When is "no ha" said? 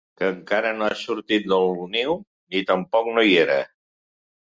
0.77-0.95